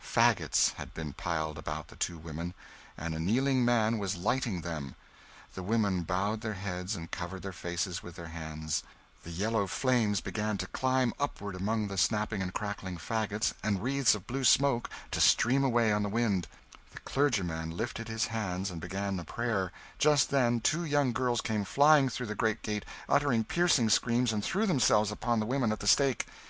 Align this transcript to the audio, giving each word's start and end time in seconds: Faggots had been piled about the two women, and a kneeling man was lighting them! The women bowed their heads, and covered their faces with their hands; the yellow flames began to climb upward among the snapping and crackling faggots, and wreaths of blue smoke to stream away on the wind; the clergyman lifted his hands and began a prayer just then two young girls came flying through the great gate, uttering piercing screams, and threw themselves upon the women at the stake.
Faggots 0.00 0.72
had 0.76 0.94
been 0.94 1.12
piled 1.12 1.58
about 1.58 1.88
the 1.88 1.96
two 1.96 2.16
women, 2.16 2.54
and 2.96 3.14
a 3.14 3.20
kneeling 3.20 3.62
man 3.62 3.98
was 3.98 4.16
lighting 4.16 4.62
them! 4.62 4.94
The 5.52 5.62
women 5.62 6.02
bowed 6.02 6.40
their 6.40 6.54
heads, 6.54 6.96
and 6.96 7.10
covered 7.10 7.42
their 7.42 7.52
faces 7.52 8.02
with 8.02 8.16
their 8.16 8.28
hands; 8.28 8.82
the 9.22 9.30
yellow 9.30 9.66
flames 9.66 10.22
began 10.22 10.56
to 10.56 10.66
climb 10.68 11.12
upward 11.20 11.54
among 11.54 11.88
the 11.88 11.98
snapping 11.98 12.40
and 12.40 12.54
crackling 12.54 12.96
faggots, 12.96 13.52
and 13.62 13.82
wreaths 13.82 14.14
of 14.14 14.26
blue 14.26 14.44
smoke 14.44 14.88
to 15.10 15.20
stream 15.20 15.62
away 15.62 15.92
on 15.92 16.02
the 16.02 16.08
wind; 16.08 16.48
the 16.92 17.00
clergyman 17.00 17.76
lifted 17.76 18.08
his 18.08 18.28
hands 18.28 18.70
and 18.70 18.80
began 18.80 19.20
a 19.20 19.24
prayer 19.24 19.72
just 19.98 20.30
then 20.30 20.58
two 20.58 20.84
young 20.86 21.12
girls 21.12 21.42
came 21.42 21.66
flying 21.66 22.08
through 22.08 22.24
the 22.28 22.34
great 22.34 22.62
gate, 22.62 22.86
uttering 23.10 23.44
piercing 23.44 23.90
screams, 23.90 24.32
and 24.32 24.42
threw 24.42 24.64
themselves 24.66 25.10
upon 25.12 25.38
the 25.38 25.44
women 25.44 25.70
at 25.70 25.80
the 25.80 25.86
stake. 25.86 26.24